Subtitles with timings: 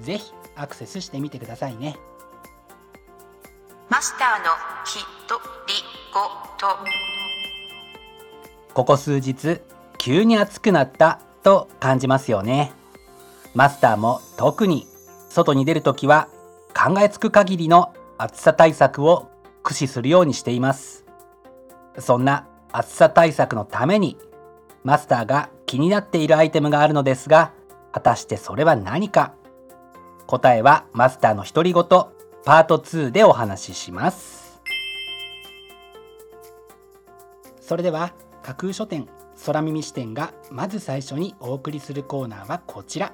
[0.00, 1.96] ぜひアクセスしてみてくださいね。
[3.88, 4.50] マスターの
[4.86, 5.74] ひとり
[6.12, 6.20] ご
[6.58, 6.76] と。
[8.72, 9.60] ここ数日
[9.98, 12.72] 急に暑くなったと感じますよね。
[13.54, 14.86] マスターも特に
[15.28, 16.28] 外に出るときは
[16.72, 19.28] 考えつく限りの暑さ対策を
[19.62, 21.04] 駆使するようにしています。
[21.98, 24.16] そんな暑さ対策のために
[24.84, 27.52] マスターが気になっているアイテムがあるのですが
[27.92, 29.34] 果たしてそれは何か？
[30.30, 31.82] 答えはマスターの独り言
[32.44, 34.62] パート2でお話しします。
[37.60, 38.14] それでは
[38.44, 39.08] 架空書店
[39.44, 43.12] 空耳視点がまず最初にお送りするコーナーはこちら。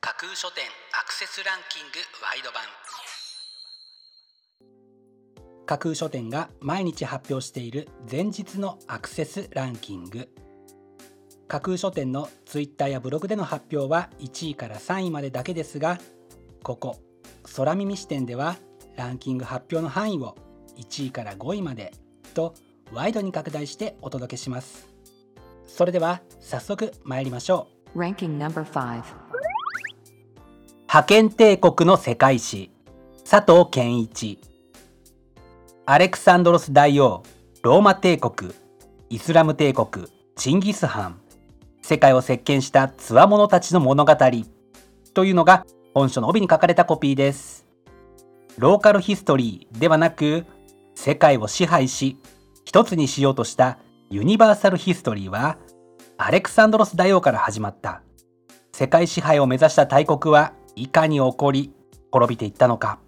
[0.00, 0.64] 架空書店
[1.00, 2.62] アクセスランキングワイド版
[5.70, 10.28] 架空書店が毎日発表している前日のアクセスランキング。
[11.46, 16.00] 架空書店のツイッターやブログでの発表は1位から3位までだけですが
[16.64, 16.96] ここ
[17.54, 18.56] 空耳視点では
[18.96, 20.36] ランキング発表の範囲を
[20.76, 21.92] 1位から5位まで
[22.34, 22.54] と
[22.92, 24.88] ワイドに拡大してお届けします。
[25.68, 27.98] それでは早速参りましょう。
[28.00, 29.02] Ranking number 5
[30.88, 32.72] 覇権帝国の世界史
[33.24, 34.49] 佐藤健一
[35.92, 37.24] アレクサンドロス大王
[37.62, 38.52] ローマ帝国
[39.08, 40.06] イスラム帝国
[40.36, 41.20] チンギス・ハン
[41.82, 44.16] 世界を席巻した強者たちの物語
[45.14, 47.66] というのが本書の帯に書かれたコピーです。
[48.56, 50.46] ローカルヒストリーではなく
[50.94, 52.18] 世界を支配し
[52.64, 53.80] 一つにしようとした
[54.10, 55.58] ユニバーサルヒストリーは
[56.18, 58.00] アレクサンドロス大王から始まった。
[58.72, 61.72] 世界支配を目指した大国はいかに起こり
[62.12, 63.00] 滅びていったのか。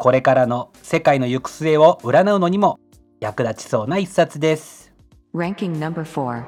[0.00, 2.80] これからの世界の行く末を占うのにも
[3.20, 4.94] 役立ちそうな一冊です。
[5.34, 6.42] Ranking number 4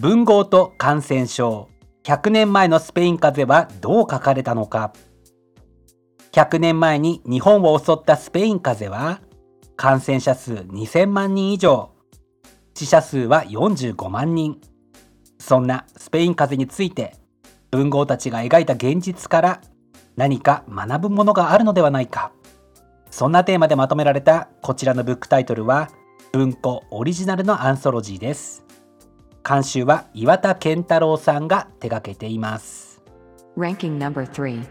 [0.00, 1.68] 文豪と感染症。
[2.02, 4.92] 100年前のスペイン風邪はどう書かれたのか。
[6.32, 9.20] 100年前に日本を襲ったスペイン風邪は
[9.76, 11.92] 感染者数2000万人以上。
[12.74, 14.60] 死者数は45万人。
[15.38, 17.14] そんなスペイン風邪について
[17.70, 19.60] 文豪たちが描いた現実から
[20.20, 22.30] 何か学ぶものがあるのではないか。
[23.10, 25.88] そんなテーマでまとめられたこちらのブックタイトルは
[26.32, 28.62] 文庫オリジナルのアンソロジーです。
[29.48, 33.00] 監修は岩田健太郎さんが手掛けています。
[33.56, 34.62] Ranking number 3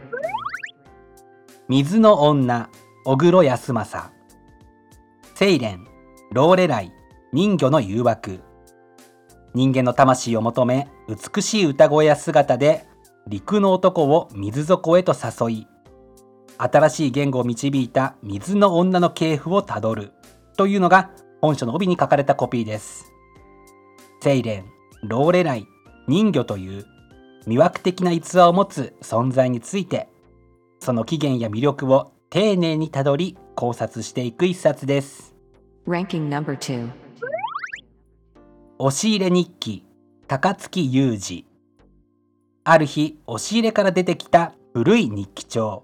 [1.67, 2.69] 水の女
[3.03, 4.13] 小黒康政。
[5.33, 5.87] セイレン
[6.31, 6.93] ローレライ
[7.33, 8.41] 人魚の誘惑。
[9.55, 12.85] 人間の魂を求め美しい歌声や姿で
[13.27, 15.67] 陸の男を水底へと誘い
[16.57, 20.11] 新しい言語を導いた水の女の系譜をたどる
[20.57, 23.13] というのが本書の帯に書かれたコピーです。
[24.21, 24.65] セイレン、
[25.03, 25.65] ローレライ、
[26.07, 26.85] 人魚という
[27.47, 30.09] 魅惑的な逸話を持つ存在について
[30.81, 35.33] その起源や魅力を丁寧にたどり考察していく一冊です。
[35.87, 36.89] Ranking number 2
[38.79, 39.85] 押し入れ日記
[40.27, 41.48] 高槻裕二
[42.71, 45.83] ある日押し入れから出てきた古い日記帳。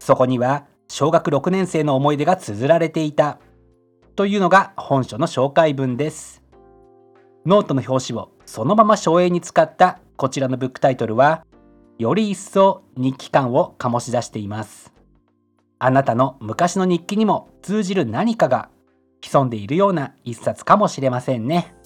[0.00, 3.38] そこには小学6年生の思い出が綴られていた。
[4.16, 6.42] というのが本書の紹介文です。
[7.44, 11.46] ノートの表紙をそのまま省エに使ったこちらのブックタイトルは
[12.00, 14.92] より一層日記感を醸し出しています。
[15.78, 18.70] あなたの昔の日記にも通じる何かが
[19.20, 21.76] 潜んでいるような一冊かもしれませんね。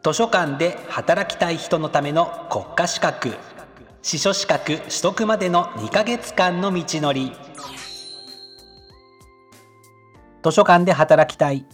[0.00, 3.34] 図書館で働きたい人のための国家資格。
[4.00, 7.32] 司書資格取得までの2ヶ月間の道のり。
[10.44, 11.66] 図書館で働きたい。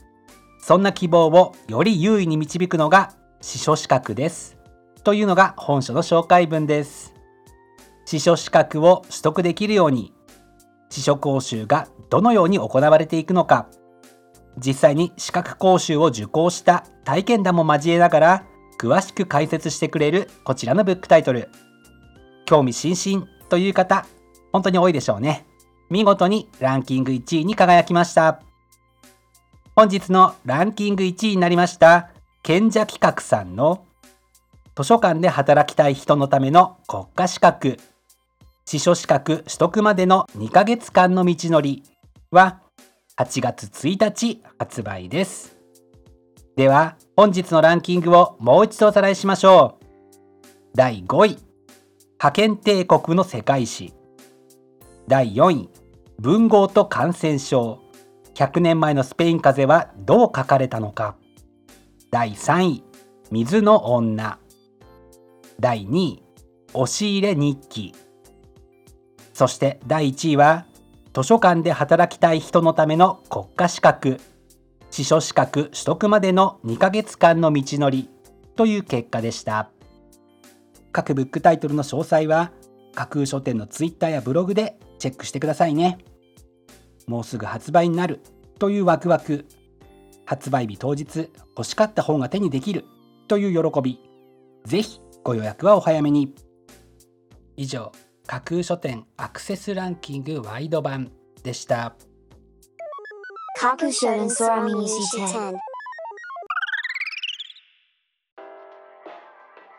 [0.58, 3.12] そんな希望をより優位に導くのが
[3.42, 4.56] 司書資格です。
[5.04, 7.12] というのが本書の紹介文です。
[8.06, 10.14] 司書資格を取得できるように
[10.88, 13.68] 司書講習がどのように行われていくのか。
[14.58, 18.44] 実際に資格講習を受講した体験談も交えながら
[18.78, 21.48] 詳しく解説してくれるこちらのブックタイトル。
[22.46, 24.06] 興味津々という方
[24.52, 25.46] 本当に多いでしょうね。
[25.90, 28.40] 見事にランキング1位に輝きました。
[29.76, 32.10] 本日のランキング1位になりました
[32.44, 33.84] 賢者企画さんの
[34.76, 37.78] 図書館で働きたい人のための国家資格
[38.64, 41.82] 司書資格取得までの2ヶ月間の道のり
[42.30, 42.60] は
[43.16, 45.56] 8月1日発売です。
[46.56, 49.84] では本日のランキングをもう一度おさらいしましょう。
[50.74, 51.38] 第5位
[52.18, 53.94] 覇権帝国の世界史。
[55.06, 55.70] 第4位
[56.18, 57.78] 文豪と感染症。
[58.34, 61.14] 100年前のスペイン風邪はどう書かれたのか。
[62.10, 62.84] 第3位
[63.30, 64.40] 水の女。
[65.60, 66.22] 第2位
[66.72, 67.94] 押し入れ日記。
[69.32, 70.66] そして第1位は
[71.14, 74.20] 図書館で働きたい人のための国家資格
[74.90, 78.10] 司書資格取得までの2ヶ月間の道のり
[78.56, 79.70] という結果でした。
[80.90, 82.50] 各ブックタイトルの詳細は
[82.96, 85.98] 架空書店のツイッターやブログでチェックしてくださいね。
[87.06, 88.20] もうすぐ発売になる
[88.58, 89.46] というワクワク。
[90.26, 92.86] 発売日当日欲しかった本が手にできる
[93.28, 94.00] という喜び。
[94.64, 96.34] ぜひご予約はお早めに。
[97.56, 97.92] 以上。
[98.26, 101.12] 架空書店アクセスランキングワイド版
[101.42, 101.94] でした。
[103.60, 105.54] 架空書店空耳視点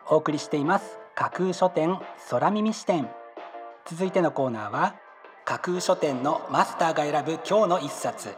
[0.08, 1.00] お送りしています。
[1.16, 1.98] 架空書店
[2.30, 3.10] 空耳視点。
[3.84, 4.94] 続いてのコーナーは
[5.44, 8.28] 架空書店のマスターが選ぶ今日の一冊。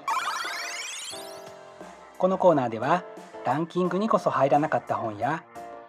[2.16, 3.05] このコーナーでは
[3.44, 5.44] ランキングにこそ入らなかった本や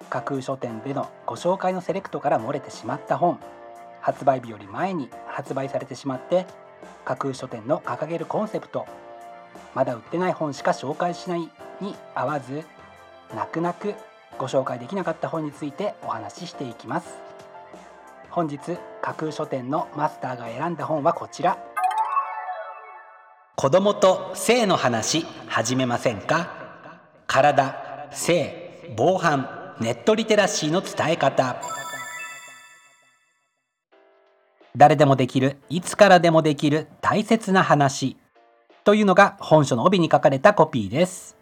[0.09, 3.39] 架空書店でのご紹介のセレクトから漏れてしまった本
[4.09, 6.47] 発売日より前に発売されてしまって
[7.05, 8.87] 架空書店の掲げるコンセプト
[9.75, 11.41] まだ売ってない本しか紹介しない
[11.79, 12.63] に合わず
[13.35, 13.93] 泣く泣く
[14.39, 17.19] ご紹介できなかった本についてお話ししていきます。
[18.31, 21.59] 本日架空書店のマスターが選んだ本はこちら。
[23.55, 26.49] 子供と性の話始めませんか？
[27.27, 31.61] 体性防犯ネットリテラシーの伝え方。
[34.75, 38.17] 誰でもできるいつからでもできる大切な話
[38.83, 41.35] というのが本書の帯に書かれたコピーです。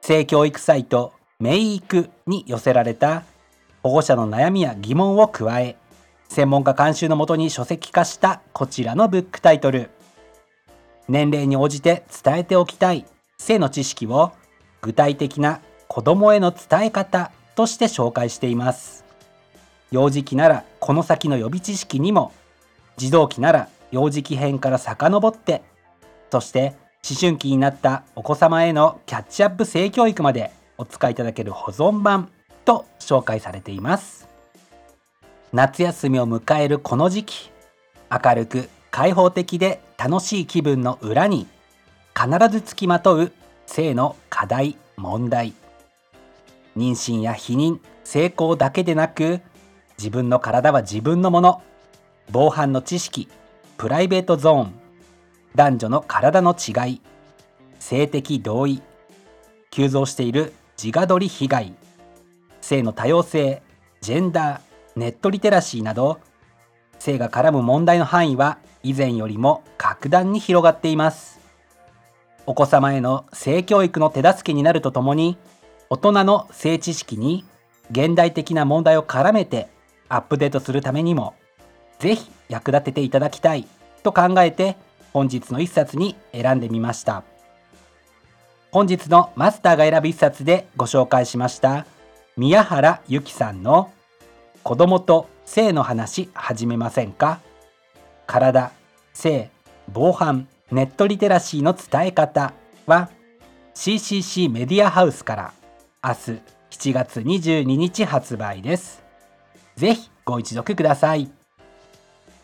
[0.00, 3.24] 性教育サイトメイクに寄せられた
[3.82, 5.76] 保護者の悩みや疑問を加え
[6.28, 9.90] 専門家監修のもとに書籍化したこちらのブックタイトル。
[11.08, 13.06] 年齢に応じて伝えておきたい
[13.38, 14.32] 性の知識を
[14.82, 19.05] 具体的な子供への伝え方として紹介しています。
[19.90, 22.32] 幼児期ならこの先の予備知識にも
[22.96, 25.62] 児童期なら幼児期編から遡って
[26.30, 26.74] そして
[27.08, 32.30] 思春期になったお子様へのキャッチアップ性教育までお使いいただける保存版
[32.64, 34.26] と紹介されています。
[35.52, 37.50] 夏休みを迎えるこの時期
[38.10, 41.46] 明るく開放的で楽しい気分の裏に
[42.14, 43.32] 必ずつきまとう
[43.66, 45.54] 性の課題問題
[46.76, 49.40] 妊娠や避妊成功だけでなく
[49.98, 51.62] 自分の体は自分のもの。
[52.30, 53.28] 防犯の知識。
[53.76, 54.74] プライベートゾーン。
[55.54, 57.00] 男女の体の違い。
[57.78, 58.82] 性的同意。
[59.70, 60.52] 急増している。
[60.82, 61.74] 自我取り被害。
[62.60, 63.62] 性の多様性。
[64.00, 64.60] ジェンダー。
[64.96, 66.20] ネットリテラシーなど。
[66.98, 71.40] 性が絡む問題の範囲は以前よりも格段に広がっています。
[72.46, 75.36] お子様への性教育の手助けになるとともに
[75.90, 77.44] 大人の性知識に
[77.90, 79.68] 現代的な問題を絡めて
[80.08, 81.34] アップデートするためにも
[81.98, 83.66] ぜひ役立てていただきたい
[84.02, 84.76] と考えて
[85.12, 87.24] 本日の一冊に選んでみました。
[88.70, 91.86] 本日のマスターが選ぶ一冊でご紹介しました
[92.36, 93.90] 宮原由紀さんの
[94.62, 97.40] 子供と性の話始めませんか？
[98.26, 98.72] 体
[99.14, 99.50] 性
[99.90, 102.52] 防犯ネットリテラシーの伝え方
[102.84, 103.08] は
[103.74, 105.52] CCC メディアハウスから
[106.04, 109.05] 明日7月22日発売です。
[109.76, 111.30] ぜひご一読ください。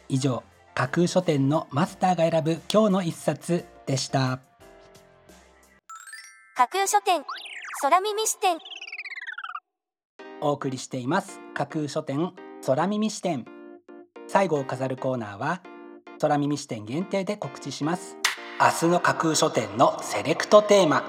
[0.09, 0.43] 以上
[0.75, 4.41] 架空書店のマスターが選ぶ今日の一冊でした。
[6.55, 7.23] 架空書店
[7.81, 8.59] 空耳視点。
[10.43, 11.41] お送りしています。
[11.55, 12.33] 架空書店
[12.67, 13.47] 空耳視点。
[14.29, 15.63] 最後を飾るコーナーは
[16.21, 18.19] 空耳視点限定で告知します。
[18.61, 21.03] 明日の架空書店のセレクトテーマ。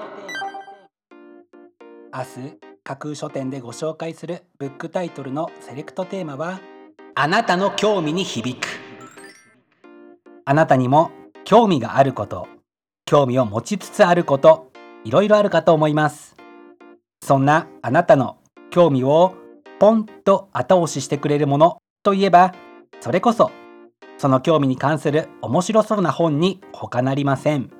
[2.14, 6.60] 明日架空書店でご紹介するブックタイトルのセレクトテーマは
[7.14, 8.68] あなたの興味に響く。
[10.44, 11.10] あなたにも
[11.44, 12.46] 興味があること
[13.06, 14.70] 興味を持ちつつあること
[15.02, 16.36] いろいろあるかと思います。
[17.22, 18.36] そんなあなたの
[18.68, 19.34] 興味を
[19.78, 22.54] ポンと後押ししてくれるものといえば
[23.00, 23.50] それこそ
[24.18, 27.70] その興味に関する面白そうな本に他なりません。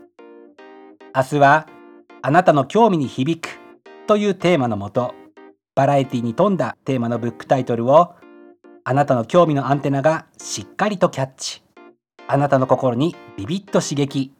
[1.15, 1.67] 明日は
[2.23, 3.64] あなたの興味に響く
[4.07, 5.15] というテーマのもと
[5.75, 8.15] バラエティに富んだテーマのブックタイトルを
[8.85, 11.63] あなたの興味のアンテナがしっかりとキャッチ。
[12.29, 14.33] あなたの心にビビッと刺激。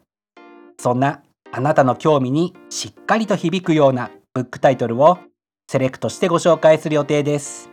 [0.79, 5.19] そんなあなたの興味にしっかりと響くようなブックタイトルを
[5.67, 7.71] セレクトしてご紹介する予定です。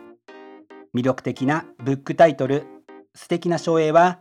[0.94, 2.64] 魅力的なブックタイトル
[3.14, 4.20] 素敵な書影は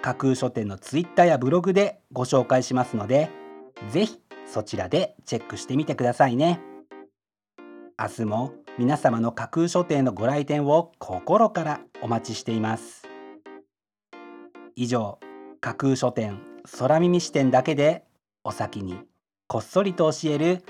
[0.00, 3.30] 架空書店のツイッターやブログでご紹介しますので
[3.90, 6.71] ぜひそちらでチェックしてみてくださいね。
[8.02, 13.04] 明日も皆様の架空書店のご来店を心からお待ちしています。
[14.74, 15.20] 以上
[15.60, 16.40] 架空書店
[16.80, 18.02] 空耳視点だけで
[18.42, 18.98] お先に
[19.46, 20.64] こっそりと教える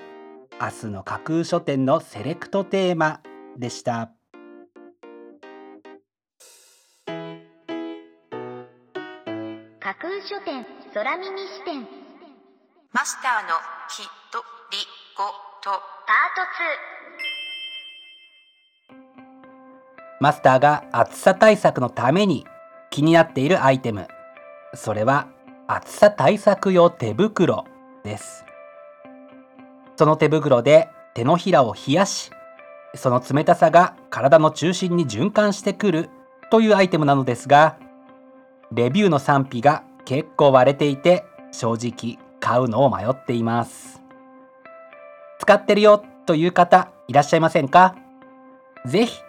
[0.61, 3.23] 明日の架空書店のセレクトテーマ
[3.57, 4.13] でした。
[9.81, 11.89] 架空書店空耳視点。
[12.93, 13.55] マスターの
[13.89, 14.77] ひとり
[15.17, 16.43] ごとパート
[20.19, 22.45] 2マスターが暑さ対策のために
[22.91, 24.09] 気になっているアイテム
[24.75, 25.29] それは
[25.69, 27.65] 暑さ対策用手袋
[28.03, 28.45] です。
[29.97, 32.33] その手袋で手のひらを冷やし
[32.97, 36.11] その冷たさが体の中心に循環してくる
[36.51, 37.79] というアイテムなのですが
[38.73, 44.02] レビューの賛否が結構割れていて正直買うのを迷っています。
[45.43, 47.97] 使ってるよという方いらっしゃいませんか？
[48.87, 49.21] ぜひ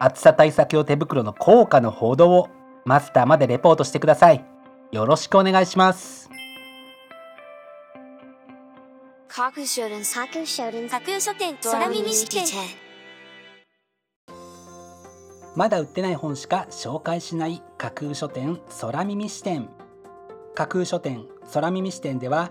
[0.00, 2.48] 暑さ対策用手袋の効果の報道を
[2.84, 4.44] マスターまでレポートしてください。
[4.90, 6.28] よろしくお願いします。
[15.54, 19.68] まだ売ってない本しか紹介しない架空書店空耳視点
[20.56, 22.50] 架空書店空耳視点では